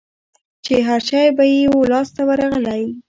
چي 0.65 0.75
هرشی 0.87 1.23
به 1.37 1.43
یې 1.53 1.63
وو 1.71 1.89
لاس 1.91 2.09
ته 2.15 2.21
ورغلی 2.29 2.83